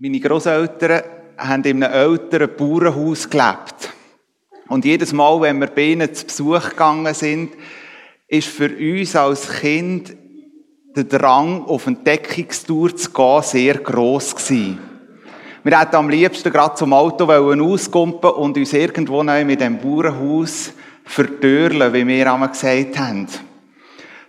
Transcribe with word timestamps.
Meine 0.00 0.20
Großeltern 0.20 1.02
haben 1.36 1.64
in 1.64 1.82
einem 1.82 1.92
älteren 1.92 2.54
Bauernhaus 2.56 3.28
gelebt. 3.28 3.92
Und 4.68 4.84
jedes 4.84 5.12
Mal, 5.12 5.40
wenn 5.40 5.58
wir 5.58 5.66
bei 5.66 5.86
ihnen 5.86 6.14
zu 6.14 6.24
Besuch 6.24 6.70
gegangen 6.70 7.12
sind, 7.14 7.54
ist 8.28 8.46
für 8.46 8.70
uns 8.70 9.16
als 9.16 9.50
Kind 9.50 10.16
der 10.94 11.02
Drang, 11.02 11.64
auf 11.64 11.88
Entdeckungstour 11.88 12.94
zu 12.94 13.10
gehen, 13.10 13.42
sehr 13.42 13.74
gross 13.78 14.36
gewesen. 14.36 14.78
Wir 15.64 15.80
hätten 15.80 15.96
am 15.96 16.10
liebsten 16.10 16.52
gerade 16.52 16.76
zum 16.76 16.92
Auto 16.92 17.24
auskumpen 17.24 18.30
und 18.30 18.56
uns 18.56 18.72
irgendwo 18.72 19.24
neu 19.24 19.44
mit 19.44 19.60
dem 19.60 19.78
Bauernhaus 19.78 20.74
verdörlen, 21.02 21.92
wie 21.92 22.06
wir 22.06 22.32
einmal 22.32 22.50
gesagt 22.50 22.96
haben. 23.00 23.26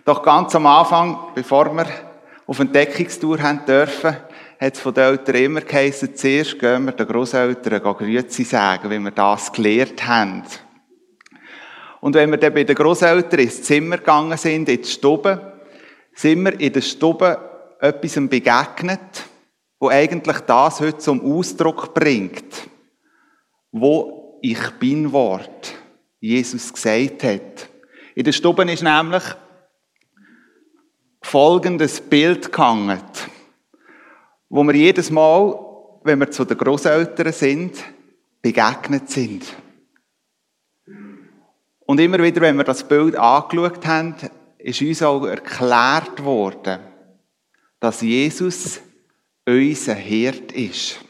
Doch 0.04 0.20
ganz 0.20 0.52
am 0.56 0.66
Anfang, 0.66 1.16
bevor 1.32 1.72
wir 1.76 1.86
auf 2.48 2.58
Entdeckungstour 2.58 3.40
haben 3.40 3.64
dürfen, 3.64 4.16
hat 4.60 4.74
es 4.74 4.80
von 4.80 4.92
den 4.92 5.04
Eltern 5.04 5.36
immer 5.36 5.60
geheißen, 5.62 6.14
zuerst 6.14 6.58
gehen 6.58 6.84
wir 6.84 6.92
den 6.92 7.06
Großeltern 7.06 7.82
Grüezi 7.82 8.44
sagen, 8.44 8.90
wie 8.90 8.98
wir 8.98 9.10
das 9.10 9.50
gelehrt 9.50 10.06
haben. 10.06 10.42
Und 12.02 12.14
wenn 12.14 12.30
wir 12.30 12.36
dann 12.36 12.52
bei 12.52 12.64
den 12.64 12.76
Großeltern 12.76 13.40
ins 13.40 13.62
Zimmer 13.62 13.96
gegangen 13.96 14.36
sind, 14.36 14.68
in 14.68 14.82
die 14.82 14.88
Stube, 14.88 15.60
sind 16.14 16.44
wir 16.44 16.60
in 16.60 16.72
der 16.74 16.82
Stube 16.82 17.38
etwas 17.80 18.14
begegnet, 18.28 19.24
wo 19.78 19.88
eigentlich 19.88 20.40
das 20.40 20.80
heute 20.80 20.98
zum 20.98 21.24
Ausdruck 21.24 21.94
bringt, 21.94 22.68
wo 23.72 24.38
ich 24.42 24.70
bin 24.72 25.10
Wort 25.12 25.74
Jesus 26.20 26.70
gesagt 26.70 27.22
hat. 27.22 27.68
In 28.14 28.24
der 28.24 28.32
Stube 28.32 28.70
ist 28.70 28.82
nämlich 28.82 29.22
folgendes 31.22 32.02
Bild 32.02 32.52
gehangen 32.52 33.00
wo 34.50 34.64
wir 34.64 34.74
jedes 34.74 35.10
Mal, 35.10 35.58
wenn 36.02 36.18
wir 36.18 36.30
zu 36.30 36.44
den 36.44 36.58
Großeltern 36.58 37.32
sind, 37.32 37.82
begegnet 38.42 39.08
sind. 39.08 39.44
Und 41.86 42.00
immer 42.00 42.22
wieder, 42.22 42.40
wenn 42.40 42.56
wir 42.56 42.64
das 42.64 42.86
Bild 42.86 43.16
angeschaut 43.16 43.86
haben, 43.86 44.14
ist 44.58 44.82
uns 44.82 45.02
auch 45.02 45.24
erklärt 45.24 46.22
worden, 46.22 46.80
dass 47.78 48.00
Jesus 48.02 48.80
unser 49.46 49.94
Herd 49.94 50.52
ist. 50.52 51.00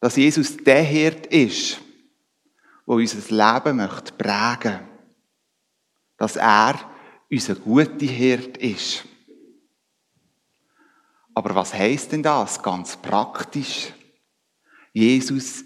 Dass 0.00 0.16
Jesus 0.16 0.56
der 0.56 0.82
Herd 0.82 1.26
ist, 1.26 1.80
wo 2.84 2.94
unser 2.94 3.18
Leben 3.18 3.76
möchte 3.76 4.12
prägen. 4.12 4.80
Dass 6.16 6.36
er 6.36 6.78
unser 7.30 7.54
guter 7.54 8.06
Herd 8.06 8.58
ist. 8.58 9.04
Aber 11.38 11.54
was 11.54 11.72
heißt 11.72 12.10
denn 12.10 12.22
das 12.24 12.60
ganz 12.60 12.96
praktisch? 12.96 13.92
Jesus, 14.92 15.62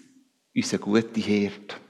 unser 0.54 0.76
guter 0.76 1.18
Hirt. 1.18 1.80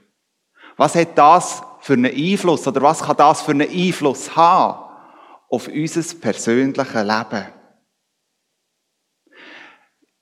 Was 0.77 0.95
hat 0.95 1.17
das 1.17 1.61
für 1.81 1.91
einen 1.91 2.15
Einfluss 2.15 2.65
oder 2.65 2.81
was 2.81 3.01
kann 3.01 3.17
das 3.17 3.41
für 3.41 3.51
einen 3.51 3.69
Einfluss 3.69 4.33
haben 4.37 4.89
auf 5.49 5.67
unser 5.67 6.17
persönliches 6.17 6.93
Leben? 6.93 7.47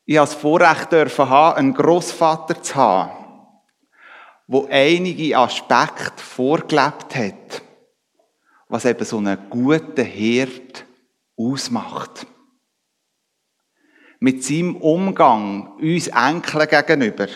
Ich 0.05 0.17
habe 0.17 0.27
das 0.27 0.33
Vorrecht 0.33 0.91
haben, 0.91 1.55
einen 1.55 1.75
Großvater 1.75 2.63
zu 2.63 2.73
haben, 2.73 3.11
wo 4.47 4.67
einige 4.71 5.37
Aspekte 5.37 6.23
vorgelebt 6.23 7.15
hat, 7.15 7.61
was 8.69 8.85
eben 8.85 9.05
so 9.05 9.19
einen 9.19 9.37
guten 9.51 10.03
Hirt 10.03 10.83
ausmacht 11.37 12.25
mit 14.21 14.43
seinem 14.43 14.75
Umgang 14.75 15.73
uns 15.79 16.07
Enkeln 16.07 16.67
gegenüber, 16.69 17.27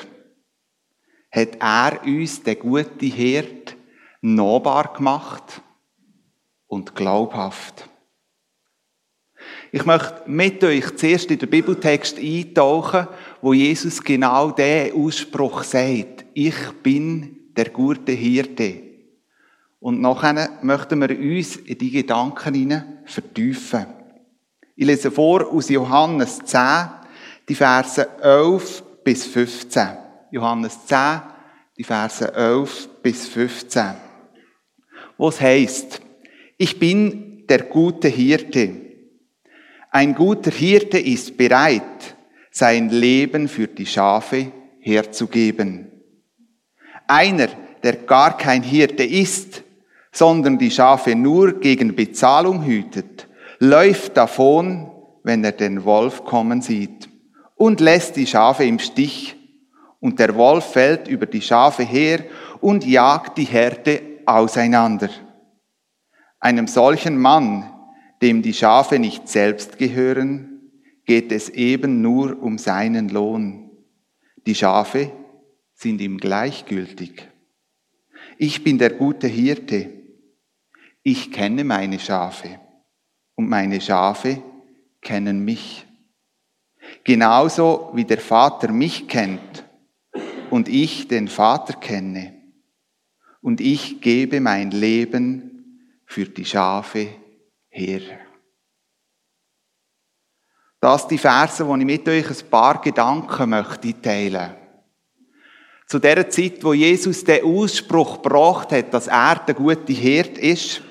hat 1.32 1.58
er 1.60 2.04
uns 2.06 2.44
den 2.44 2.60
guten 2.60 3.12
Hirt 3.12 3.76
nahbar 4.22 4.94
gemacht 4.94 5.62
und 6.68 6.96
glaubhaft. 6.96 7.90
Ich 9.72 9.84
möchte 9.84 10.22
mit 10.28 10.64
euch 10.64 10.96
zuerst 10.96 11.32
in 11.32 11.40
den 11.40 11.50
Bibeltext 11.50 12.20
eintauchen, 12.20 13.08
wo 13.42 13.54
Jesus 13.54 14.04
genau 14.04 14.52
den 14.52 14.94
Ausspruch 14.94 15.64
sagt. 15.64 16.24
Ich 16.36 16.72
bin 16.84 17.52
der 17.58 17.70
gute 17.70 18.12
Hirte. 18.12 18.82
Und 19.80 20.02
nachher 20.02 20.60
möchten 20.62 21.02
wir 21.02 21.18
uns 21.18 21.56
in 21.56 21.80
die 21.80 21.92
Gedanken 21.92 23.02
vertiefen. 23.06 23.88
Ich 24.78 24.86
lese 24.86 25.10
vor 25.10 25.54
aus 25.54 25.70
Johannes 25.70 26.40
10, 26.44 26.60
die 27.48 27.56
Verse 27.56 28.06
11 28.22 28.84
bis 29.06 29.26
15. 29.26 29.88
Johannes 30.32 30.86
10, 30.86 31.22
die 31.78 31.86
Verse 31.86 32.34
11 32.34 32.90
bis 33.02 33.26
15. 33.26 33.94
Wo 35.18 35.30
es 35.30 35.40
heißt, 35.40 36.02
ich 36.58 36.78
bin 36.78 37.48
der 37.48 37.64
gute 37.64 38.10
Hirte. 38.10 38.72
Ein 39.92 40.14
guter 40.14 40.52
Hirte 40.52 41.00
ist 41.00 41.38
bereit, 41.38 42.18
sein 42.52 42.90
Leben 42.90 43.48
für 43.48 43.68
die 43.68 43.86
Schafe 43.86 44.52
herzugeben. 44.82 45.90
Einer, 47.08 47.48
der 47.82 47.94
gar 47.94 48.36
kein 48.36 48.62
Hirte 48.62 49.06
ist, 49.06 49.64
sondern 50.12 50.58
die 50.58 50.72
Schafe 50.72 51.16
nur 51.16 51.62
gegen 51.62 51.96
Bezahlung 51.96 52.66
hütet, 52.66 53.30
läuft 53.70 54.18
davon, 54.18 54.92
wenn 55.24 55.44
er 55.44 55.52
den 55.52 55.86
Wolf 55.86 56.24
kommen 56.24 56.62
sieht, 56.62 57.10
und 57.56 57.80
lässt 57.80 58.16
die 58.16 58.28
Schafe 58.28 58.66
im 58.66 58.80
Stich. 58.80 59.36
Und 60.00 60.20
der 60.20 60.36
Wolf 60.36 60.66
fällt 60.66 61.08
über 61.08 61.26
die 61.26 61.42
Schafe 61.42 61.84
her 61.84 62.26
und 62.62 62.86
jagt 62.86 63.38
die 63.38 63.46
Herde 63.46 64.02
auseinander. 64.26 65.10
Einem 66.40 66.68
solchen 66.68 67.18
Mann, 67.18 67.72
dem 68.22 68.42
die 68.42 68.54
Schafe 68.54 69.00
nicht 69.00 69.28
selbst 69.28 69.78
gehören, 69.78 70.72
geht 71.06 71.32
es 71.32 71.50
eben 71.50 72.02
nur 72.02 72.42
um 72.42 72.58
seinen 72.58 73.10
Lohn. 73.10 73.72
Die 74.46 74.56
Schafe 74.56 75.12
sind 75.74 76.02
ihm 76.02 76.18
gleichgültig. 76.18 77.28
Ich 78.38 78.64
bin 78.64 78.78
der 78.78 78.92
gute 78.92 79.28
Hirte. 79.28 79.90
Ich 81.04 81.32
kenne 81.32 81.64
meine 81.64 82.00
Schafe 82.00 82.60
und 83.36 83.50
meine 83.50 83.80
Schafe 83.82 84.42
kennen 85.02 85.44
mich. 85.44 85.86
Genauso 87.04 87.92
wie 87.94 88.06
der 88.06 88.20
Vater 88.20 88.72
mich 88.72 89.08
kennt 89.08 89.64
und 90.50 90.68
ich 90.68 91.08
den 91.08 91.28
Vater 91.28 91.74
kenne. 91.74 92.34
Und 93.42 93.62
ich 93.62 94.02
gebe 94.02 94.40
mein 94.40 94.72
Leben 94.72 96.02
für 96.06 96.26
die 96.26 96.46
Schafe 96.46 97.08
her. 97.70 98.02
Das 100.80 101.08
die 101.08 101.18
Verse, 101.18 101.66
wo 101.66 101.76
ich 101.76 101.86
mit 101.86 102.08
euch 102.08 102.30
ein 102.30 102.50
paar 102.50 102.82
Gedanken 102.82 103.50
möchte 103.50 104.02
teilen. 104.02 104.56
Zu 105.88 106.00
der 106.00 106.30
Zeit, 106.30 106.64
wo 106.64 106.74
Jesus 106.74 107.24
den 107.24 107.44
Ausspruch 107.44 108.22
gebracht 108.22 108.72
hat, 108.72 108.94
dass 108.94 109.08
er 109.08 109.36
der 109.48 109.56
gute 109.56 109.94
Hirt 109.94 110.38
ist, 110.38 110.82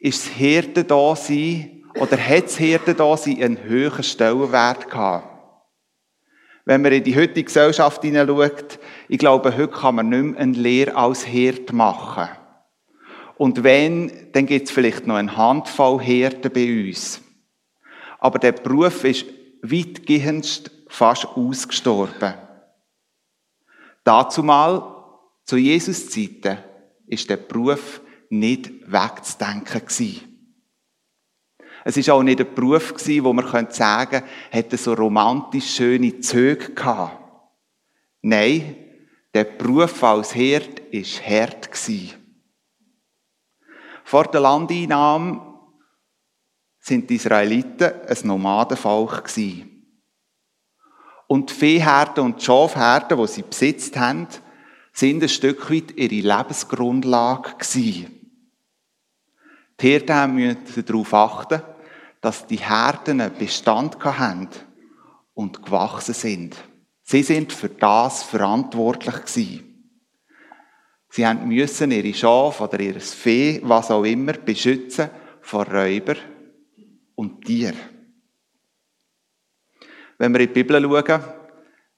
ist 0.00 0.26
das 0.26 0.32
Hirte 0.32 0.82
da 0.84 1.14
sein, 1.14 1.84
oder 1.94 2.16
hat 2.16 2.44
das 2.44 2.56
Hirte 2.56 2.94
da 2.94 3.16
sein 3.16 3.42
einen 3.42 3.62
höheren 3.62 4.02
Stellenwert 4.02 4.90
gehabt. 4.90 5.28
Wenn 6.64 6.82
man 6.82 6.92
in 6.92 7.04
die 7.04 7.16
heutige 7.16 7.44
Gesellschaft 7.44 8.02
hineinschaut, 8.02 8.78
ich 9.08 9.18
glaube, 9.18 9.56
heute 9.56 9.68
kann 9.68 9.96
man 9.96 10.08
nicht 10.08 10.22
mehr 10.22 10.40
eine 10.40 10.52
Lehre 10.52 10.96
als 10.96 11.24
Hirt 11.24 11.72
machen. 11.72 12.28
Und 13.36 13.62
wenn, 13.62 14.28
dann 14.32 14.46
gibt 14.46 14.68
es 14.68 14.70
vielleicht 14.70 15.06
noch 15.06 15.16
eine 15.16 15.36
Handvoll 15.36 16.00
Hirten 16.00 16.52
bei 16.52 16.86
uns. 16.86 17.20
Aber 18.18 18.38
der 18.38 18.52
Beruf 18.52 19.04
ist 19.04 19.26
weitgehend 19.62 20.70
fast 20.88 21.26
ausgestorben. 21.26 22.34
Dazu 24.04 24.42
mal, 24.42 24.94
zu 25.44 25.56
Jesus 25.56 26.10
Zeiten, 26.10 26.58
ist 27.06 27.28
der 27.28 27.38
Beruf 27.38 28.00
nicht 28.30 28.70
wegzudenken 28.90 29.80
gewesen. 29.80 30.26
Es 31.84 31.96
ist 31.96 32.10
auch 32.10 32.22
nicht 32.22 32.40
ein 32.40 32.54
Beruf 32.54 32.94
gewesen, 32.94 33.24
wo 33.24 33.32
man 33.32 33.70
sagen 33.70 34.10
könnte, 34.10 34.26
hätte 34.50 34.76
so 34.76 34.94
romantisch 34.94 35.74
schöne 35.74 36.20
Züge 36.20 36.72
gehabt. 36.72 37.18
Nein, 38.22 38.76
der 39.32 39.44
Beruf 39.44 40.02
als 40.02 40.34
Herd 40.34 40.80
ist 40.90 41.26
hart 41.26 41.70
gewesen. 41.70 42.14
Vor 44.04 44.24
der 44.24 44.40
Landeinnahme 44.40 45.40
sind 46.80 47.08
die 47.08 47.14
Israeliten 47.14 47.92
ein 48.06 48.18
Nomadenvolk 48.24 49.24
gewesen. 49.24 49.66
Und 51.28 51.50
die 51.50 51.54
Viehherden 51.54 52.24
und 52.24 52.40
die 52.40 52.44
Schafherden, 52.44 53.18
die 53.18 53.26
sie 53.28 53.42
besitzt 53.42 53.96
haben, 53.96 54.26
sind 54.92 55.22
ein 55.22 55.28
Stück 55.28 55.70
weit 55.70 55.92
ihre 55.96 56.38
Lebensgrundlage 56.38 57.52
gewesen. 57.52 58.19
Die 59.80 59.88
Hirten 59.88 60.34
müssen 60.34 60.84
darauf 60.84 61.14
achten, 61.14 61.62
dass 62.20 62.46
die 62.46 62.58
Herden 62.58 63.30
Bestand 63.38 64.02
haben 64.04 64.48
und 65.32 65.64
gewachsen 65.64 66.14
sind. 66.14 66.56
Sie 67.02 67.22
sind 67.22 67.52
für 67.52 67.70
das 67.70 68.22
verantwortlich 68.22 69.14
gewesen. 69.14 69.66
Sie 71.08 71.34
müssen 71.34 71.90
ihre 71.90 72.14
Schafe 72.14 72.64
oder 72.64 72.78
ihr 72.78 73.00
Fee, 73.00 73.60
was 73.64 73.90
auch 73.90 74.04
immer, 74.04 74.34
beschützen 74.34 75.10
vor 75.40 75.66
Räuber 75.66 76.14
und 77.16 77.44
Tier. 77.44 77.72
Wenn 80.18 80.32
wir 80.32 80.40
in 80.40 80.46
die 80.48 80.62
Bibel 80.62 80.80
schauen, 80.80 81.24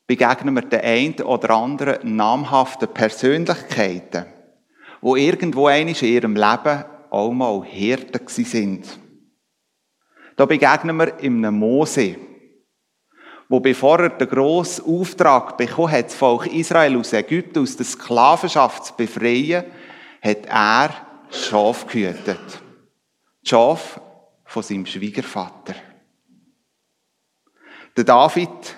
begegnen 0.06 0.54
wir 0.54 0.62
den 0.62 0.80
einen 0.80 1.20
oder 1.22 1.50
anderen 1.50 2.16
namhaften 2.16 2.88
Persönlichkeiten, 2.88 4.26
wo 5.00 5.16
irgendwo 5.16 5.68
in 5.68 5.88
ihrem 5.88 6.36
Leben 6.36 6.84
auch 7.12 7.30
mal 7.30 7.62
Hirten 7.64 8.26
sind. 8.26 8.98
Da 10.36 10.46
begegnen 10.46 10.96
wir 10.96 11.14
einem 11.18 11.54
Mose, 11.54 12.16
wo 13.48 13.60
bevor 13.60 14.00
er 14.00 14.08
den 14.08 14.28
grossen 14.28 14.86
Auftrag 14.86 15.58
bekommen 15.58 15.92
hat, 15.92 16.06
das 16.06 16.14
Volk 16.14 16.46
Israel 16.46 16.96
aus 16.96 17.12
Ägypten, 17.12 17.58
aus 17.58 17.76
der 17.76 17.84
Sklavenschaft 17.84 18.86
zu 18.86 18.96
befreien, 18.96 19.64
hat 20.22 20.46
er 20.46 21.06
Schaf 21.30 21.86
gehütet. 21.86 22.62
Schaf 23.44 24.00
von 24.46 24.62
seinem 24.62 24.86
Schwiegervater. 24.86 25.74
Der 27.94 28.04
David, 28.04 28.76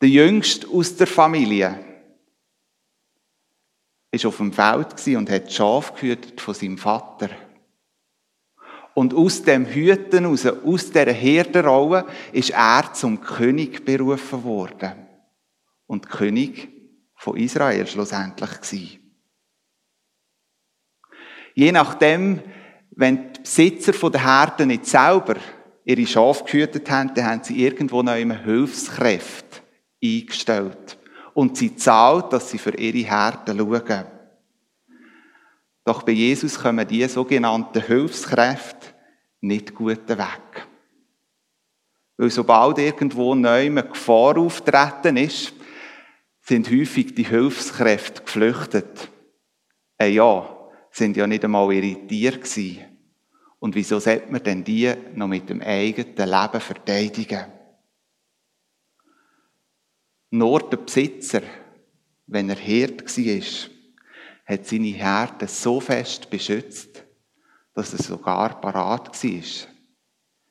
der 0.00 0.08
Jüngste 0.08 0.68
aus 0.68 0.94
der 0.94 1.08
Familie, 1.08 1.84
ist 4.12 4.24
auf 4.24 4.36
dem 4.36 4.52
Feld 4.52 5.06
und 5.16 5.30
hat 5.30 5.52
Schaf 5.52 5.94
gehütet 5.94 6.40
von 6.40 6.54
seinem 6.54 6.78
Vater. 6.78 7.30
Und 8.96 9.12
aus 9.12 9.42
dem 9.42 9.66
Hüten 9.66 10.24
raus, 10.24 10.46
aus 10.46 10.86
dieser 10.86 11.12
Herdenrolle, 11.12 12.06
ist 12.32 12.48
er 12.48 12.94
zum 12.94 13.20
König 13.20 13.84
berufen 13.84 14.42
worden. 14.42 14.94
Und 15.86 16.08
König 16.08 16.70
von 17.14 17.36
Israel 17.36 17.86
schlussendlich 17.86 18.58
gewesen. 18.58 19.18
Je 21.52 21.72
nachdem, 21.72 22.40
wenn 22.92 23.34
die 23.34 23.40
Besitzer 23.40 23.92
der 24.10 24.24
Herden 24.24 24.68
nicht 24.68 24.86
selber 24.86 25.36
ihre 25.84 26.06
Schafe 26.06 26.44
gehütet 26.44 26.90
haben, 26.90 27.12
dann 27.12 27.26
haben 27.26 27.44
sie 27.44 27.62
irgendwo 27.62 28.02
noch 28.02 28.16
immer 28.16 28.38
Hilfskräfte 28.38 29.60
eingestellt. 30.02 30.98
Und 31.34 31.58
sie 31.58 31.76
zahlt, 31.76 32.32
dass 32.32 32.48
sie 32.48 32.56
für 32.56 32.74
ihre 32.74 33.06
Herden 33.06 33.58
schauen. 33.58 34.15
Doch 35.86 36.02
bei 36.02 36.12
Jesus 36.12 36.58
kommen 36.58 36.86
die 36.88 37.06
sogenannten 37.06 37.80
Hilfskräfte 37.80 38.88
nicht 39.40 39.72
gut 39.72 40.08
weg. 40.08 40.66
Weil 42.16 42.30
sobald 42.30 42.78
irgendwo 42.78 43.36
neu 43.36 43.66
eine 43.66 43.84
Gefahr 43.84 44.36
auftreten 44.36 45.16
ist, 45.16 45.54
sind 46.40 46.68
häufig 46.68 47.14
die 47.14 47.24
Hilfskräfte 47.24 48.22
geflüchtet. 48.24 49.08
Äh 49.96 50.08
ja, 50.08 50.58
sind 50.90 51.16
ja 51.16 51.28
nicht 51.28 51.44
einmal 51.44 51.72
irritiert 51.72 52.42
gewesen. 52.42 52.84
Und 53.60 53.76
wieso 53.76 54.00
sollte 54.00 54.32
man 54.32 54.42
denn 54.42 54.64
die 54.64 54.92
noch 55.14 55.28
mit 55.28 55.48
dem 55.48 55.62
eigenen 55.62 56.16
Leben 56.16 56.60
verteidigen? 56.60 57.44
Nur 60.30 60.68
der 60.68 60.78
Besitzer, 60.78 61.42
wenn 62.26 62.50
er 62.50 62.56
Hirt 62.56 63.04
war, 63.04 63.75
hat 64.46 64.64
seine 64.64 64.86
Herde 64.86 65.48
so 65.48 65.80
fest 65.80 66.30
beschützt, 66.30 67.04
dass 67.74 67.92
er 67.92 68.02
sogar 68.02 68.60
parat 68.60 69.08
war, 69.08 69.42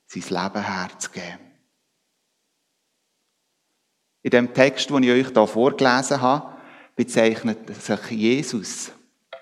sein 0.07 0.43
Leben 0.43 0.63
herzugeben. 0.63 1.39
In 4.21 4.31
dem 4.31 4.53
Text, 4.53 4.89
den 4.89 5.03
ich 5.03 5.11
euch 5.11 5.33
hier 5.33 5.47
vorgelesen 5.47 6.21
habe, 6.21 6.57
bezeichnet 6.95 7.75
sich 7.75 8.11
Jesus 8.11 8.91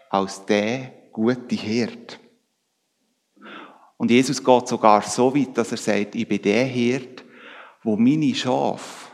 als 0.10 0.46
der 0.46 0.92
gute 1.12 1.56
Hirt. 1.56 2.20
Und 3.98 4.12
Jesus 4.12 4.44
geht 4.44 4.68
sogar 4.68 5.02
so 5.02 5.34
weit, 5.36 5.58
dass 5.58 5.72
er 5.72 5.78
sagt, 5.78 6.16
ich 6.16 6.28
bin 6.28 6.42
der 6.42 6.66
Hirt, 6.66 7.24
wo 7.82 7.96
meine 7.96 8.36
Schafe 8.36 9.12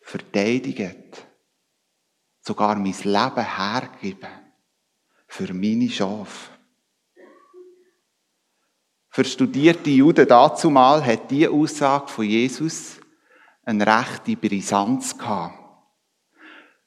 verteidigt, 0.00 1.26
sogar 2.40 2.76
mein 2.76 2.94
Leben 3.02 3.56
hergeben 3.56 4.37
für 5.28 5.54
meine 5.54 5.88
Schafe. 5.88 6.50
Für 9.10 9.24
studierte 9.24 9.90
Juden 9.90 10.26
dazumal 10.26 11.04
hat 11.04 11.30
diese 11.30 11.50
Aussage 11.50 12.08
von 12.08 12.24
Jesus 12.24 12.98
eine 13.64 13.86
rechte 13.86 14.36
Brisanz 14.36 15.16
gehabt. 15.16 15.58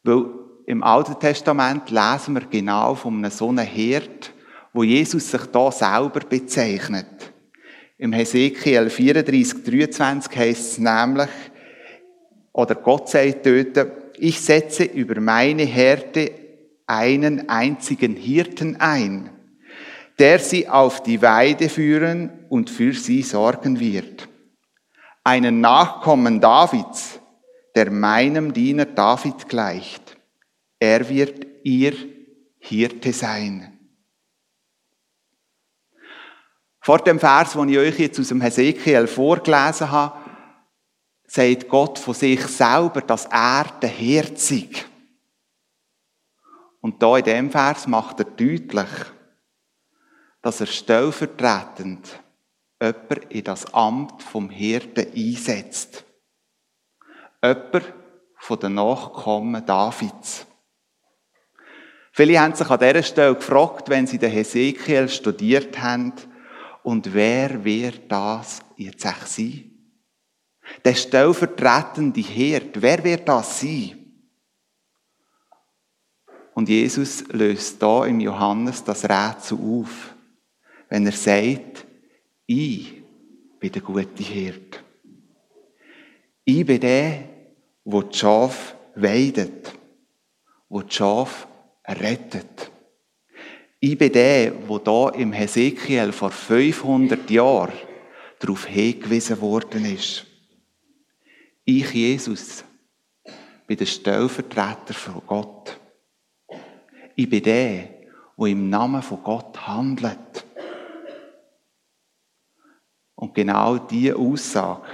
Weil 0.03 0.25
im 0.65 0.83
Alten 0.83 1.19
Testament 1.19 1.89
lesen 1.89 2.35
wir 2.35 2.47
genau 2.47 2.95
von 2.95 3.17
einem 3.17 3.31
so 3.31 3.49
einem 3.49 3.65
Herd, 3.65 4.33
wo 4.73 4.83
Jesus 4.83 5.29
sich 5.29 5.45
da 5.47 5.71
selber 5.71 6.21
bezeichnet. 6.21 7.33
Im 7.97 8.13
Hesekiel 8.13 8.89
34, 8.89 9.63
23 9.63 10.35
heißt 10.35 10.71
es 10.71 10.77
nämlich, 10.79 11.29
oder 12.53 12.75
Gott 12.75 13.09
sagt 13.09 13.45
dort, 13.45 13.91
ich 14.17 14.39
setze 14.41 14.83
über 14.83 15.19
meine 15.19 15.63
Herde 15.63 16.31
einen 16.87 17.49
einzigen 17.49 18.15
Hirten 18.15 18.77
ein, 18.79 19.29
der 20.19 20.39
sie 20.39 20.67
auf 20.67 21.03
die 21.03 21.21
Weide 21.21 21.69
führen 21.69 22.45
und 22.49 22.69
für 22.69 22.93
sie 22.93 23.23
sorgen 23.23 23.79
wird. 23.79 24.27
Einen 25.23 25.61
Nachkommen 25.61 26.41
Davids, 26.41 27.19
der 27.75 27.91
meinem 27.91 28.53
Diener 28.53 28.85
David 28.85 29.47
gleicht. 29.47 30.17
Er 30.79 31.07
wird 31.07 31.45
ihr 31.63 31.93
Hirte 32.59 33.13
sein. 33.13 33.79
Vor 36.79 36.99
dem 36.99 37.19
Vers, 37.19 37.53
den 37.53 37.69
ich 37.69 37.77
euch 37.77 37.99
jetzt 37.99 38.19
aus 38.19 38.29
dem 38.29 38.41
Hesekiel 38.41 39.05
vorgelesen 39.05 39.91
habe, 39.91 40.17
sagt 41.27 41.69
Gott 41.69 41.99
von 41.99 42.13
sich 42.13 42.41
selber, 42.47 43.01
dass 43.01 43.25
er 43.25 43.65
der 43.81 43.89
sei. 43.89 44.67
Und 46.81 47.01
da 47.01 47.17
in 47.17 47.23
dem 47.23 47.51
Vers 47.51 47.87
macht 47.87 48.19
er 48.19 48.25
deutlich, 48.25 48.89
dass 50.41 50.59
er 50.59 50.67
stellvertretend 50.67 52.19
jemand 52.81 53.25
in 53.29 53.43
das 53.43 53.73
Amt 53.73 54.23
vom 54.23 54.49
Hirten 54.49 55.13
einsetzt. 55.15 56.03
Jemand 57.43 57.93
von 58.37 58.59
den 58.59 58.73
Nachkommen 58.73 59.63
Davids. 59.65 60.47
Viele 62.11 62.39
haben 62.39 62.55
sich 62.55 62.69
an 62.69 62.79
dieser 62.79 63.03
Stelle 63.03 63.35
gefragt, 63.35 63.87
wenn 63.89 64.07
sie 64.07 64.17
den 64.17 64.31
Hesekiel 64.31 65.07
studiert 65.07 65.79
haben, 65.79 66.13
und 66.83 67.13
wer 67.13 67.63
wird 67.63 68.11
das 68.11 68.61
jetzt 68.75 69.03
sein? 69.03 69.71
Der 70.83 70.95
stellvertretende 70.95 72.21
Hirt, 72.21 72.81
wer 72.81 73.03
wird 73.03 73.29
das 73.29 73.59
sein? 73.61 74.00
Und 76.53 76.69
Jesus 76.69 77.23
löst 77.29 77.81
da 77.81 78.05
im 78.05 78.19
Johannes 78.19 78.83
das 78.83 79.05
Rätsel 79.05 79.57
auf, 79.57 80.13
wenn 80.89 81.05
er 81.05 81.13
sagt, 81.13 81.85
ich 82.45 83.01
bin 83.59 83.71
der 83.71 83.81
gute 83.81 84.23
Hirt. 84.23 84.83
Ich 86.43 86.65
bin 86.65 86.79
der, 86.79 87.23
der 87.85 88.01
die 88.01 88.17
Schafe 88.17 88.75
weidet, 88.95 89.73
der 90.69 90.81
die 90.83 90.91
Schafe 90.91 91.47
rettet. 91.87 92.71
Ich 93.79 93.97
bin 93.97 94.11
der, 94.11 94.51
der 94.51 94.79
da 94.79 95.09
im 95.09 95.31
Hesekiel 95.31 96.11
vor 96.11 96.31
500 96.31 97.29
Jahren 97.29 97.73
darauf 98.39 98.65
hingewiesen 98.65 99.39
worden 99.41 99.85
ist. 99.85 100.25
Ich, 101.63 101.91
Jesus, 101.93 102.63
bin 103.67 103.77
der 103.77 103.85
Stellvertreter 103.85 104.93
von 104.93 105.21
Gott. 105.25 105.79
Ich 107.21 107.29
bin 107.29 107.43
der, 107.43 107.87
der 108.35 108.47
im 108.47 108.71
Namen 108.71 109.03
von 109.03 109.21
Gott 109.23 109.67
handelt. 109.67 110.43
Und 113.13 113.35
genau 113.35 113.77
diese 113.77 114.15
Aussage 114.15 114.87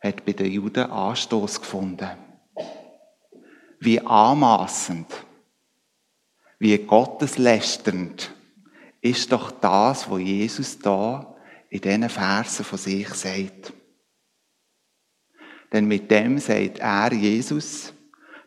hat 0.00 0.22
bei 0.26 0.34
den 0.34 0.52
Juden 0.52 0.90
Anstoß 0.90 1.62
gefunden. 1.62 2.10
Wie 3.80 3.98
anmaßend, 4.02 5.06
wie 6.58 6.76
gotteslästernd 6.76 8.30
ist 9.00 9.32
doch 9.32 9.50
das, 9.50 10.10
was 10.10 10.20
Jesus 10.20 10.78
da 10.78 11.34
in 11.70 11.80
diesen 11.80 12.10
Versen 12.10 12.66
von 12.66 12.78
sich 12.78 13.08
sagt. 13.14 13.72
Denn 15.72 15.88
mit 15.88 16.10
dem 16.10 16.38
sagt 16.38 16.80
er 16.80 17.14
Jesus, 17.14 17.94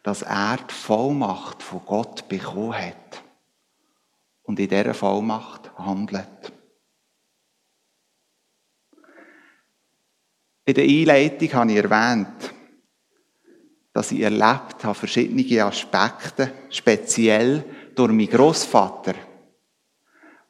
dass 0.03 0.21
er 0.21 0.57
die 0.57 0.73
Vollmacht 0.73 1.61
von 1.61 1.81
Gott 1.85 2.27
bekommen 2.27 2.73
hat 2.73 3.23
und 4.43 4.59
in 4.59 4.67
dieser 4.67 4.93
Vollmacht 4.93 5.71
handelt. 5.77 6.53
In 10.65 10.75
der 10.75 10.83
Einleitung 10.83 11.53
habe 11.53 11.71
ich 11.71 11.77
erwähnt, 11.77 12.53
dass 13.93 14.11
ich 14.11 14.21
erlebt 14.21 14.83
habe, 14.83 14.93
verschiedene 14.93 15.63
Aspekte, 15.63 16.51
speziell 16.69 17.65
durch 17.95 18.11
meinen 18.11 18.29
Großvater, 18.29 19.15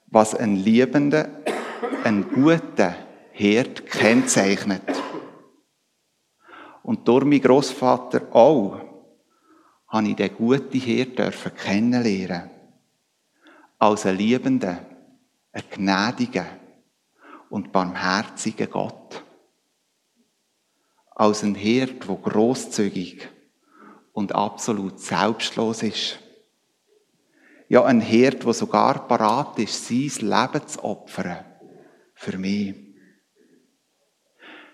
was 0.08 0.36
einen 0.36 0.58
liebenden, 0.58 1.26
einen 2.04 2.30
guten 2.30 2.96
Herd 3.32 3.86
kennzeichnet. 3.86 4.84
Und 6.84 7.08
durch 7.08 7.24
meinen 7.24 7.42
Großvater 7.42 8.34
auch 8.36 8.89
habe 9.90 10.08
ich 10.08 10.16
den 10.16 10.36
guten 10.36 10.80
Herd 10.80 11.18
dürfen 11.18 11.56
kennenlernen. 11.56 12.50
Als 13.80 14.06
einen 14.06 14.18
liebenden, 14.18 14.78
einen 15.52 15.70
gnädigen 15.72 16.46
und 17.50 17.72
barmherzigen 17.72 18.70
Gott. 18.70 19.24
Als 21.16 21.44
ein 21.44 21.56
Herd, 21.56 22.08
der 22.08 22.16
großzügig 22.16 23.28
und 24.14 24.34
absolut 24.34 25.00
selbstlos 25.00 25.84
ist. 25.84 26.20
Ja, 27.68 27.84
ein 27.86 28.02
Herd, 28.02 28.46
der 28.46 28.54
sogar 28.54 29.08
parat 29.08 29.58
ist, 29.60 29.88
sein 29.88 30.30
Leben 30.30 30.68
zu 30.68 30.84
opfern. 30.84 31.46
Für 32.14 32.38
mich. 32.38 32.76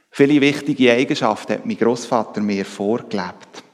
Viele 0.09 0.39
wichtige 0.41 0.93
Eigenschaften 0.93 1.53
hat 1.53 1.65
mein 1.65 1.77
Großvater 1.77 2.41
mir 2.41 2.65
vorgelebt 2.65 3.64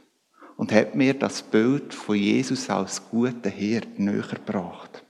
und 0.62 0.72
hat 0.72 0.94
mir 0.94 1.16
das 1.16 1.42
Bild 1.42 1.92
von 1.92 2.16
Jesus 2.16 2.70
als 2.70 3.02
guter 3.10 3.50
Herd 3.50 3.98
näher 3.98 4.22
gebracht. 4.22 5.04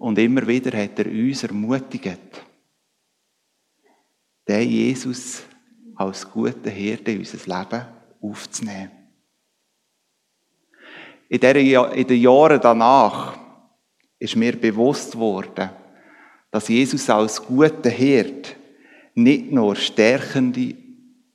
Und 0.00 0.18
immer 0.18 0.44
wieder 0.48 0.76
hat 0.76 0.98
er 0.98 1.06
uns 1.06 1.44
ermutigt, 1.44 2.42
den 4.48 4.68
Jesus 4.68 5.44
als 5.94 6.28
guten 6.28 6.70
Herd 6.70 7.06
in 7.06 7.20
unser 7.20 7.38
Leben 7.38 7.86
aufzunehmen. 8.20 8.90
In, 11.28 11.38
den 11.38 12.20
Jahren 12.20 12.60
danach 12.60 13.38
ist 14.18 14.34
mir 14.34 14.56
bewusst 14.56 15.16
worden, 15.16 15.70
dass 16.50 16.66
Jesus 16.66 17.08
als 17.08 17.40
guter 17.40 17.90
Herd 17.90 18.56
nicht 19.14 19.52
nur 19.52 19.76
stärkende 19.76 20.74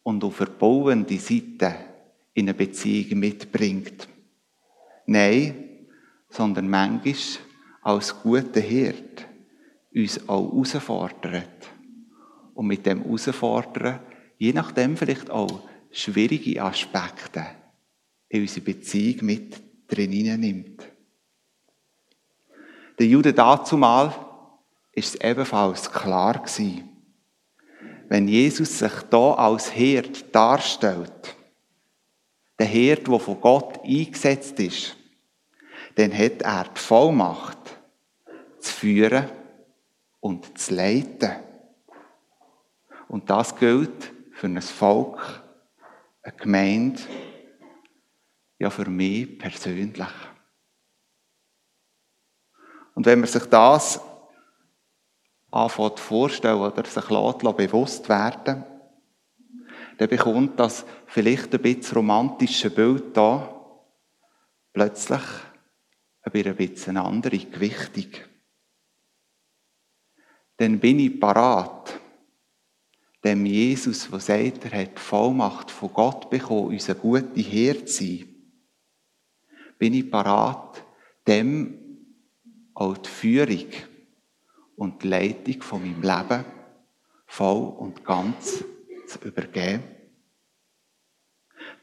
und 0.04 0.22
auch 0.26 0.34
verbauende 0.34 1.18
Seiten 1.18 1.88
in 2.34 2.46
eine 2.46 2.54
Beziehung 2.54 3.20
mitbringt. 3.20 4.08
Nein, 5.06 5.88
sondern 6.30 6.70
manchmal 6.70 7.16
als 7.82 8.22
guter 8.22 8.62
Herd 8.62 9.26
uns 9.94 10.28
auch 10.30 10.52
herausfordert. 10.52 11.70
Und 12.54 12.68
mit 12.68 12.86
dem 12.86 13.04
Herausfordern, 13.04 14.00
je 14.38 14.54
nachdem 14.54 14.98
vielleicht 14.98 15.30
auch 15.30 15.68
schwierige 15.92 16.62
Aspekte 16.62 17.46
in 18.30 18.42
unsere 18.42 18.66
Beziehung 18.66 19.26
mit 19.26 19.62
drin 19.88 20.40
nimmt. 20.40 20.84
Der 23.00 23.08
Jude 23.08 23.34
dazumal 23.34 24.14
ist 24.92 25.16
es 25.16 25.22
ebenfalls 25.22 25.92
klar 25.92 26.34
gewesen, 26.34 26.90
wenn 28.10 28.28
Jesus 28.28 28.80
sich 28.80 28.92
da 29.10 29.34
als 29.34 29.74
Herd 29.74 30.34
darstellt, 30.34 31.36
der 32.60 32.68
Herd, 32.68 33.08
der 33.08 33.20
von 33.20 33.40
Gott 33.40 33.84
eingesetzt 33.84 34.60
ist, 34.60 34.98
dann 35.96 36.14
hat 36.14 36.42
er 36.42 36.66
die 36.66 36.80
Vollmacht, 36.80 37.58
zu 38.60 38.74
führen 38.74 39.30
und 40.20 40.58
zu 40.60 40.76
leiten. 40.76 41.32
Und 43.08 43.30
das 43.30 43.56
gilt 43.56 44.14
für 44.34 44.48
ein 44.48 44.62
Volk, 44.62 45.44
eine 46.22 46.36
Gemeinde, 46.36 47.02
ja 48.60 48.70
für 48.70 48.90
mich 48.90 49.38
persönlich. 49.38 50.08
Und 52.94 53.06
wenn 53.06 53.22
man 53.22 53.30
sich 53.30 53.46
das 53.46 54.02
anfängt 55.52 56.00
vorstellen 56.00 56.60
oder 56.60 56.86
sich 56.86 57.06
bewusst 57.06 58.10
werden, 58.10 58.66
dann 60.00 60.08
bekommt 60.08 60.58
das 60.58 60.86
vielleicht 61.08 61.54
ein 61.54 61.62
bisschen 61.62 61.98
romantische 61.98 62.70
Bild 62.70 63.18
da 63.18 63.54
plötzlich 64.72 65.22
ein 66.22 66.56
bisschen 66.56 66.96
eine 66.96 67.06
andere 67.06 67.38
Gewichtung. 67.38 68.10
Dann 70.56 70.80
bin 70.80 71.00
ich 71.00 71.20
parat, 71.20 72.00
dem 73.26 73.46
Jesus, 73.46 74.10
der 74.10 74.22
sagt, 74.22 74.72
er 74.72 74.84
hat 74.84 74.98
Vollmacht 74.98 75.70
von 75.70 75.94
Gott 75.94 76.30
bekommen, 76.30 76.68
unser 76.70 76.96
guter 76.96 77.42
Herr 77.42 77.86
zu 77.86 78.06
sein, 78.06 78.36
bin 79.78 79.94
ich 79.96 80.10
parat, 80.10 80.82
dem 81.28 81.78
auch 82.74 82.98
die 82.98 83.10
Führung 83.10 83.68
und 84.78 85.04
die 85.04 85.10
Leitung 85.10 85.62
von 85.62 85.82
meinem 85.82 86.02
Leben 86.02 86.46
voll 87.28 87.68
und 87.80 88.06
ganz 88.06 88.64
übergeben? 89.18 89.84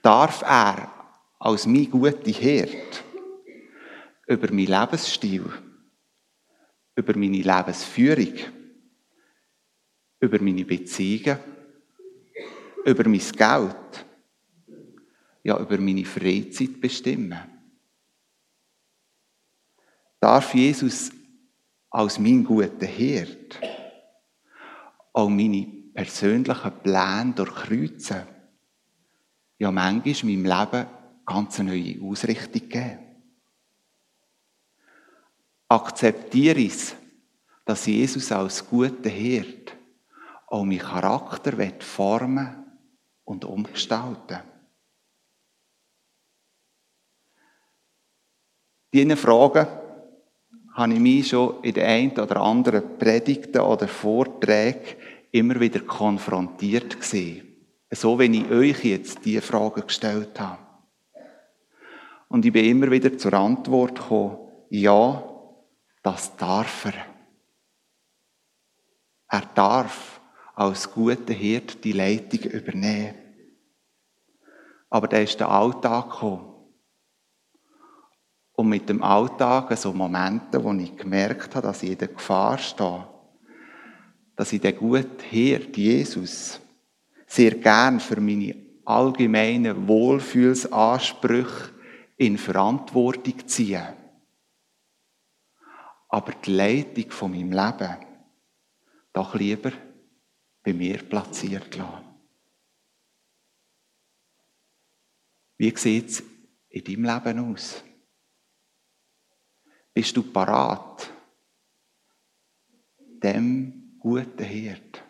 Darf 0.02 0.42
er 0.42 0.92
als 1.38 1.66
mein 1.66 1.90
guter 1.90 2.30
Herd 2.30 3.04
über 4.26 4.52
meinen 4.52 4.66
Lebensstil, 4.66 5.44
über 6.94 7.16
meine 7.16 7.42
Lebensführung, 7.42 8.34
über 10.20 10.40
meine 10.40 10.64
Beziehungen, 10.64 11.38
über 12.84 13.08
mein 13.08 13.18
Geld, 13.18 14.06
ja, 15.42 15.58
über 15.58 15.78
meine 15.78 16.04
Freizeit 16.04 16.80
bestimmen? 16.80 17.38
Darf 20.20 20.54
Jesus 20.54 21.10
als 21.90 22.18
mein 22.18 22.44
guter 22.44 22.86
Herd 22.86 23.60
auch 25.12 25.28
meine 25.28 25.75
persönlichen 25.96 26.72
Pläne 26.82 27.32
durchkreuzen, 27.34 28.22
ja 29.58 29.72
manchmal 29.72 30.36
meinem 30.36 30.44
Leben 30.44 30.86
ganz 31.24 31.58
eine 31.58 31.70
neue 31.70 32.00
Ausrichtung 32.02 32.68
geben. 32.68 32.98
Akzeptiere 35.68 36.64
es, 36.64 36.94
dass 37.64 37.86
Jesus 37.86 38.30
als 38.30 38.68
guter 38.68 39.08
Herd 39.08 39.76
auch 40.46 40.64
meinen 40.64 40.78
Charakter 40.78 41.52
formen 41.80 42.64
und 43.24 43.44
umgestalten 43.44 44.38
Diese 48.92 49.16
Fragen 49.16 49.66
habe 50.72 50.94
ich 50.94 51.00
mich 51.00 51.28
schon 51.28 51.62
in 51.62 51.74
den 51.74 51.84
einen 51.84 52.18
oder 52.18 52.40
anderen 52.40 52.96
Predigten 52.98 53.60
oder 53.60 53.88
Vorträgen 53.88 54.96
immer 55.32 55.60
wieder 55.60 55.80
konfrontiert 55.80 57.00
gesehen. 57.00 57.46
So 57.90 58.18
wie 58.18 58.42
ich 58.42 58.50
euch 58.50 58.84
jetzt 58.84 59.24
diese 59.24 59.42
Frage 59.42 59.82
gestellt 59.82 60.38
habe. 60.40 60.58
Und 62.28 62.44
ich 62.44 62.52
bin 62.52 62.64
immer 62.64 62.90
wieder 62.90 63.16
zur 63.16 63.34
Antwort 63.34 63.96
gekommen, 63.96 64.38
ja, 64.70 65.22
das 66.02 66.36
darf 66.36 66.86
er. 66.86 67.06
Er 69.28 69.42
darf 69.54 70.20
als 70.54 70.90
guter 70.90 71.34
Hirt 71.34 71.84
die 71.84 71.92
Leitung 71.92 72.50
übernehmen. 72.50 73.14
Aber 74.88 75.08
da 75.08 75.18
ist 75.18 75.38
der 75.38 75.50
Alltag 75.50 76.10
gekommen. 76.10 76.52
Und 78.52 78.68
mit 78.68 78.88
dem 78.88 79.02
Alltag 79.02 79.76
so 79.76 79.92
Momente, 79.92 80.62
wo 80.62 80.72
ich 80.72 80.96
gemerkt 80.96 81.54
habe, 81.54 81.66
dass 81.66 81.82
ich 81.82 81.90
in 81.90 81.98
der 81.98 82.08
Gefahr 82.08 82.56
stehe, 82.56 83.06
dass 84.36 84.52
ich 84.52 84.60
den 84.60 84.76
guten 84.76 85.18
Hirt, 85.24 85.76
Jesus, 85.76 86.60
sehr 87.26 87.52
gern 87.52 87.98
für 87.98 88.20
meine 88.20 88.54
allgemeinen 88.84 89.88
Wohlfühlsansprüche 89.88 91.72
in 92.18 92.38
Verantwortung 92.38 93.48
ziehe. 93.48 93.96
Aber 96.08 96.32
die 96.32 96.52
Leitung 96.52 97.10
von 97.10 97.32
meinem 97.32 97.52
Leben 97.52 97.96
doch 99.12 99.34
lieber 99.34 99.72
bei 100.62 100.72
mir 100.72 100.98
platziert 100.98 101.74
lassen. 101.76 102.04
Wie 105.56 105.74
sieht 105.76 106.10
es 106.10 106.22
in 106.68 106.84
deinem 106.84 107.04
Leben 107.04 107.52
aus? 107.52 107.82
Bist 109.94 110.16
du 110.16 110.22
parat, 110.22 111.10
dem 112.98 113.85
guten 114.06 114.44
Hirt 114.44 115.02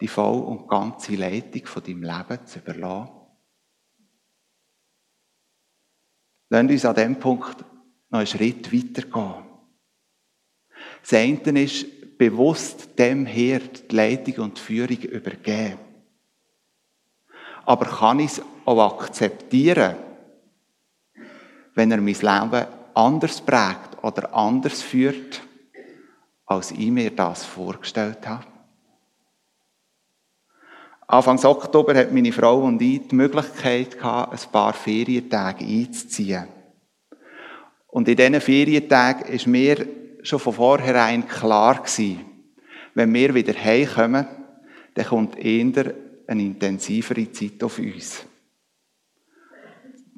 die 0.00 0.08
voll 0.08 0.42
und 0.42 0.68
ganze 0.68 1.14
Leitung 1.16 1.66
von 1.66 1.82
deinem 1.82 2.02
Leben 2.02 2.46
zu 2.46 2.58
überlassen? 2.58 3.10
Lass 6.48 6.62
uns 6.62 6.84
an 6.86 6.94
diesem 6.94 7.20
Punkt 7.20 7.62
noch 8.08 8.20
einen 8.20 8.26
Schritt 8.26 8.72
weitergehen. 8.72 9.44
Das 11.02 11.12
eine 11.12 11.62
ist, 11.62 12.16
bewusst 12.16 12.98
dem 12.98 13.26
Herd 13.26 13.90
die 13.90 13.96
Leitung 13.96 14.44
und 14.44 14.56
die 14.56 14.62
Führung 14.62 15.02
übergeben. 15.02 15.78
Aber 17.66 17.84
kann 17.84 18.20
ich 18.20 18.32
es 18.32 18.42
auch 18.64 18.94
akzeptieren, 18.94 19.96
wenn 21.74 21.90
er 21.90 22.00
mein 22.00 22.14
Leben 22.14 22.66
anders 22.94 23.42
prägt 23.42 24.02
oder 24.02 24.32
anders 24.32 24.80
führt, 24.80 25.42
als 26.46 26.70
ich 26.70 26.90
mir 26.90 27.10
das 27.10 27.44
vorgestellt 27.44 28.26
habe? 28.26 28.46
Anfang 31.06 31.38
Oktober 31.44 31.94
hat 31.94 32.12
meine 32.12 32.32
Frau 32.32 32.62
und 32.62 32.80
ich 32.80 33.06
die 33.08 33.14
Möglichkeit 33.14 33.98
gehabt, 33.98 34.32
ein 34.32 34.52
paar 34.52 34.72
Ferientage 34.72 35.64
einzuziehen. 35.64 36.48
Und 37.88 38.08
in 38.08 38.16
diesen 38.16 38.40
Ferientagen 38.40 39.26
ist 39.32 39.46
mir 39.46 39.86
schon 40.22 40.40
von 40.40 40.54
vornherein 40.54 41.28
klar 41.28 41.82
gewesen, 41.82 42.24
wenn 42.94 43.12
wir 43.12 43.34
wieder 43.34 43.54
heimkommen, 43.54 44.26
dann 44.94 45.06
kommt 45.06 45.36
eher 45.36 45.94
eine 46.26 46.42
intensivere 46.42 47.30
Zeit 47.30 47.62
auf 47.62 47.78
uns. 47.78 48.24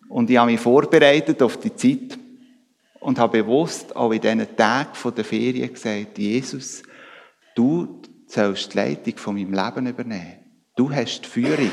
Und 0.09 0.31
ich 0.31 0.37
habe 0.37 0.51
mich 0.51 0.61
vorbereitet 0.61 1.43
auf 1.43 1.59
die 1.59 1.75
Zeit 1.75 2.19
und 3.07 3.21
habe 3.21 3.45
bewusst 3.45 3.95
auch 3.95 4.11
in 4.11 4.21
diesen 4.21 4.57
Tagen 4.57 5.15
der 5.17 5.25
Ferien 5.25 5.73
gesagt, 5.73 6.19
Jesus, 6.19 6.83
du 7.55 8.03
sollst 8.27 8.73
die 8.73 8.79
Leitung 8.79 9.17
von 9.17 9.37
meinem 9.37 9.55
Leben 9.55 9.87
übernehmen. 9.87 10.39
Du 10.75 10.91
hast 10.91 11.21
die 11.21 11.29
Führung. 11.29 11.71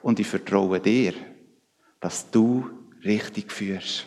Und 0.00 0.18
ich 0.18 0.26
vertraue 0.26 0.80
dir, 0.80 1.12
dass 2.00 2.30
du 2.30 2.70
richtig 3.04 3.52
führst. 3.52 4.06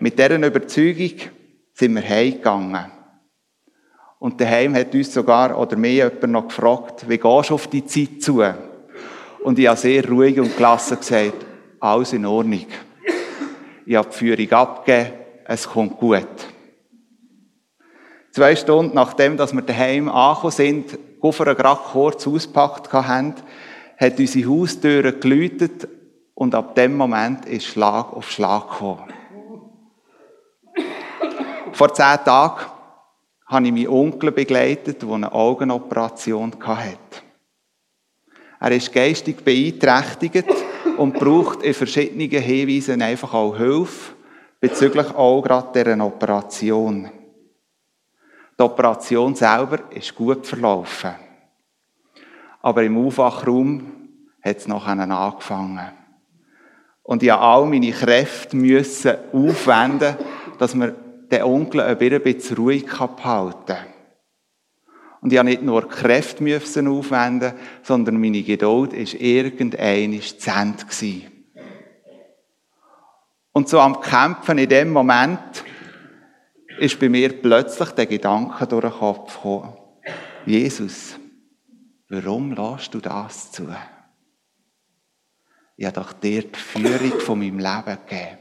Mit 0.00 0.18
dieser 0.18 0.42
Überzeugung 0.42 1.12
sind 1.74 1.94
wir 1.94 2.08
heimgegangen. 2.08 2.90
Und 4.20 4.40
daheim 4.40 4.74
hat 4.74 4.94
uns 4.94 5.12
sogar, 5.12 5.58
oder 5.58 5.76
mir 5.76 5.92
jemand 5.92 6.32
noch 6.32 6.48
gefragt, 6.48 7.06
wie 7.06 7.18
gehst 7.18 7.50
du 7.50 7.54
auf 7.54 7.66
die 7.66 7.84
Zeit 7.84 8.22
zu? 8.22 8.42
Und 9.44 9.58
ich 9.58 9.66
habe 9.66 9.76
sehr 9.78 10.08
ruhig 10.08 10.40
und 10.40 10.56
gelassen 10.56 10.96
gesagt, 10.96 11.44
alles 11.78 12.14
in 12.14 12.24
Ordnung. 12.24 12.64
Ich 13.88 13.96
habe 13.96 14.10
die 14.10 14.16
Führung 14.18 14.52
abgegeben, 14.52 15.14
es 15.46 15.66
kommt 15.66 15.96
gut. 15.96 16.28
Zwei 18.32 18.54
Stunden 18.54 18.94
nachdem 18.94 19.38
dass 19.38 19.54
wir 19.54 19.62
daheim 19.62 20.10
angekommen 20.10 20.50
sind, 20.50 20.98
Koffer 21.22 21.54
gerade 21.54 21.80
kurz 21.92 22.26
auspackt 22.26 22.92
haben, 22.92 23.34
hat 23.96 24.18
unsere 24.18 24.50
Haustür 24.50 25.12
geläutet 25.12 25.88
und 26.34 26.54
ab 26.54 26.74
dem 26.74 26.98
Moment 26.98 27.46
ist 27.46 27.64
Schlag 27.64 28.12
auf 28.12 28.30
Schlag 28.30 28.68
gekommen. 28.72 29.10
Vor 31.72 31.94
zehn 31.94 32.18
Tagen 32.26 32.66
habe 33.46 33.66
ich 33.66 33.72
meinen 33.72 33.88
Onkel 33.88 34.32
begleitet, 34.32 35.00
der 35.00 35.08
eine 35.08 35.32
Augenoperation 35.32 36.54
hatte. 36.60 36.98
Er 38.60 38.70
ist 38.70 38.92
geistig 38.92 39.42
beeinträchtigt 39.42 40.44
und 40.98 41.14
braucht 41.14 41.62
in 41.62 41.74
verschiedenen 41.74 42.28
Hinweisen 42.28 43.00
einfach 43.02 43.32
auch 43.32 43.56
Hilfe 43.56 44.12
bezüglich 44.60 45.14
auch 45.14 45.42
gerade 45.42 45.84
dieser 45.84 46.04
Operation. 46.04 47.10
Die 48.58 48.62
Operation 48.62 49.34
selber 49.34 49.78
ist 49.90 50.14
gut 50.14 50.46
verlaufen. 50.46 51.12
Aber 52.60 52.82
im 52.82 53.06
Aufwachraum 53.06 53.86
hat 54.42 54.56
es 54.56 54.66
noch 54.66 54.86
angefangen. 54.86 55.92
Und 57.04 57.22
ich 57.22 57.28
musste 57.28 57.40
all 57.40 57.66
meine 57.66 57.92
Kräfte 57.92 58.56
müssen 58.56 59.16
aufwenden, 59.32 60.16
dass 60.58 60.74
man 60.74 60.94
den 61.30 61.42
Onkel 61.42 61.80
ein 61.80 61.96
bisschen 61.96 62.56
ruhig 62.56 62.84
behalten 62.86 63.54
kann. 63.66 63.97
Und 65.20 65.32
ich 65.32 65.38
habe 65.38 65.48
nicht 65.48 65.62
nur 65.62 65.88
Kräfte 65.88 66.42
müssen 66.42 66.86
aufwenden, 66.86 67.52
sondern 67.82 68.20
meine 68.20 68.42
Geduld 68.42 68.92
war 68.92 69.20
irgendein 69.20 70.20
zu 70.20 70.50
Ende. 70.50 70.84
Und 73.52 73.68
so 73.68 73.80
am 73.80 74.00
Kämpfen 74.00 74.58
in 74.58 74.68
dem 74.68 74.92
Moment 74.92 75.64
ist 76.78 77.00
bei 77.00 77.08
mir 77.08 77.30
plötzlich 77.42 77.90
der 77.90 78.06
Gedanke 78.06 78.66
durch 78.66 78.84
den 78.84 78.92
Kopf 78.92 79.34
gekommen. 79.34 79.72
Jesus, 80.46 81.16
warum 82.08 82.52
lässt 82.52 82.94
du 82.94 83.00
das 83.00 83.50
zu? 83.50 83.68
Ich 85.76 85.86
habe 85.86 86.00
doch 86.00 86.12
dir 86.12 86.42
die 86.42 86.58
Führung 86.58 87.20
von 87.20 87.38
meinem 87.38 87.58
Leben 87.58 87.98
gegeben. 88.06 88.38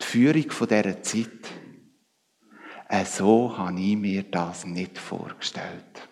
Die 0.00 0.04
Führung 0.04 0.50
von 0.50 0.68
dieser 0.68 1.02
Zeit. 1.02 1.28
Äh, 2.88 3.04
so 3.04 3.56
habe 3.56 3.80
ich 3.80 3.96
mir 3.96 4.22
das 4.22 4.64
nicht 4.64 4.98
vorgestellt. 4.98 6.08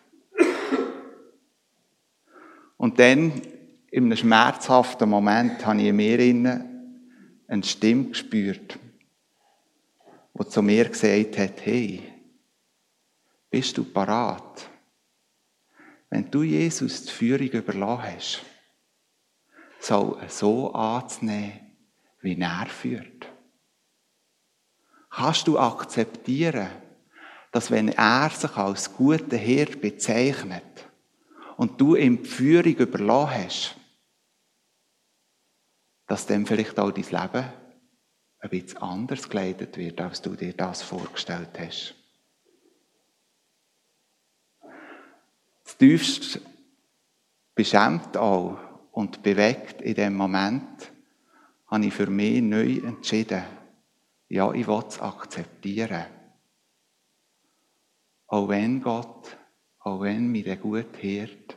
Und 2.76 2.98
dann, 2.98 3.42
in 3.90 4.04
einem 4.04 4.16
schmerzhaften 4.16 5.08
Moment, 5.08 5.64
habe 5.64 5.80
ich 5.80 5.88
in 5.88 5.96
mir 5.96 6.64
eine 7.48 7.64
Stimme 7.64 8.06
gespürt 8.06 8.78
wo 10.38 10.44
zu 10.44 10.60
mir 10.60 10.86
gesagt 10.88 11.38
hat, 11.38 11.64
hey, 11.64 12.02
bist 13.48 13.78
du 13.78 13.84
parat? 13.84 14.68
Wenn 16.10 16.30
du 16.30 16.42
Jesus 16.42 17.06
die 17.06 17.12
Führung 17.12 17.48
überlassen 17.48 18.02
hast, 18.02 18.42
soll 19.80 20.18
er 20.20 20.28
so 20.28 20.74
anzunehmen, 20.74 21.74
wie 22.20 22.38
er 22.38 22.66
führt. 22.66 23.32
Kannst 25.16 25.48
du 25.48 25.58
akzeptieren, 25.58 26.68
dass 27.50 27.70
wenn 27.70 27.88
er 27.88 28.28
sich 28.28 28.54
als 28.54 28.92
guter 28.92 29.38
Herr 29.38 29.64
bezeichnet 29.64 30.86
und 31.56 31.80
du 31.80 31.96
ihm 31.96 32.22
die 32.22 32.28
Führung 32.28 32.74
überlassen 32.74 33.44
hast, 33.44 33.76
dass 36.06 36.26
dem 36.26 36.44
vielleicht 36.44 36.78
auch 36.78 36.90
dein 36.90 37.04
Leben 37.04 37.50
ein 38.40 38.50
bisschen 38.50 38.76
anders 38.82 39.26
geleitet 39.26 39.78
wird, 39.78 39.98
als 40.02 40.20
du 40.20 40.36
dir 40.36 40.52
das 40.52 40.82
vorgestellt 40.82 41.58
hast. 41.58 41.94
Das 45.64 45.78
tiefst 45.78 46.40
beschämt 47.54 48.18
auch 48.18 48.58
und 48.92 49.22
bewegt 49.22 49.80
in 49.80 49.94
dem 49.94 50.14
Moment, 50.14 50.92
habe 51.68 51.86
ich 51.86 51.94
für 51.94 52.06
mich 52.06 52.42
neu 52.42 52.80
entschieden, 52.86 53.55
ja, 54.28 54.52
ich 54.52 54.66
will 54.66 54.82
es 54.86 55.00
akzeptieren. 55.00 56.06
Auch 58.26 58.48
wenn 58.48 58.80
Gott, 58.82 59.36
auch 59.78 60.00
wenn 60.00 60.28
mir 60.28 60.44
der 60.44 60.56
gut 60.56 61.00
hört 61.00 61.56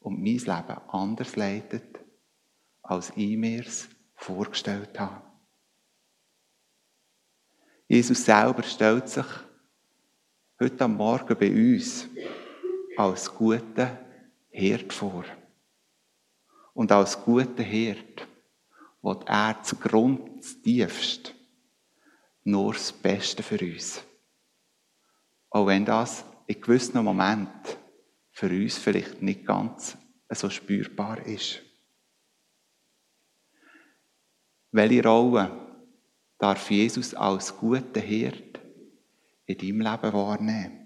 und 0.00 0.18
mein 0.18 0.38
Leben 0.38 0.80
anders 0.88 1.36
leitet, 1.36 2.00
als 2.82 3.12
ich 3.14 3.36
mir 3.36 3.60
es 3.60 3.88
vorgestellt 4.14 4.98
habe. 4.98 5.22
Jesus 7.86 8.24
selber 8.24 8.62
stellt 8.62 9.08
sich 9.08 9.26
heute 10.58 10.84
am 10.84 10.96
Morgen 10.96 11.36
bei 11.38 11.50
uns 11.50 12.08
als 12.96 13.32
guter 13.32 13.98
Herd 14.50 14.92
vor. 14.92 15.24
Und 16.74 16.92
als 16.92 17.20
guter 17.22 17.62
Herd 17.62 18.26
wird 19.02 19.28
er 19.28 19.62
zu 19.62 19.76
Grund, 19.76 20.44
zu 20.44 20.60
tiefst, 20.62 21.34
nur 22.44 22.72
das 22.72 22.92
Beste 22.92 23.42
für 23.42 23.58
uns. 23.58 24.02
Auch 25.50 25.66
wenn 25.66 25.84
das 25.84 26.24
in 26.46 26.60
gewissen 26.60 27.02
Momenten 27.02 27.76
für 28.30 28.48
uns 28.48 28.78
vielleicht 28.78 29.20
nicht 29.22 29.46
ganz 29.46 29.96
so 30.30 30.48
spürbar 30.48 31.26
ist. 31.26 31.60
Welche 34.72 35.02
Rolle 35.02 35.50
darf 36.38 36.70
Jesus 36.70 37.14
als 37.14 37.56
guter 37.56 38.00
Hirt 38.00 38.60
in 39.46 39.58
deinem 39.58 39.80
Leben 39.80 40.12
wahrnehmen? 40.12 40.80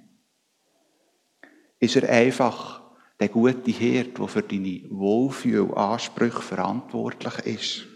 Ist 1.79 1.97
er 1.97 2.09
einfach 2.09 2.83
der 3.21 3.29
gute 3.29 3.71
Hirt, 3.71 4.19
der 4.19 4.29
für 4.29 4.43
deine 4.43 4.83
Wohlfühlansprüche 4.88 6.40
verantwortlich 6.40 7.38
ist? 7.47 7.87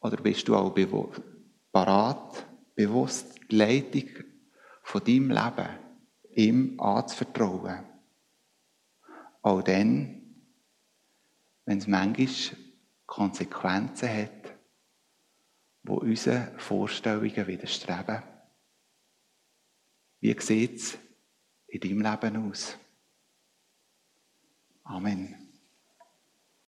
Oder 0.00 0.16
bist 0.16 0.46
du 0.48 0.56
auch 0.56 0.74
parat, 1.76 2.46
bewusst 2.74 3.38
die 3.50 3.56
Leitung 3.56 4.08
von 4.82 5.04
deinem 5.04 5.30
Leben 5.30 5.68
ihm 6.34 6.80
anzuvertrauen? 6.80 7.84
Auch 9.42 9.60
dann, 9.60 10.22
wenn 11.66 11.76
es 11.76 11.86
manchmal 11.86 12.56
Konsequenzen 13.04 14.08
hat, 14.08 14.54
wo 15.82 15.96
unseren 15.96 16.58
Vorstellungen 16.58 17.46
widerstreben. 17.46 18.22
Wie 20.20 20.40
sieht 20.40 20.76
es 20.76 20.98
in 21.66 21.80
deinem 21.80 22.00
Leben 22.00 22.50
aus? 22.50 22.78
Amen. 24.82 25.45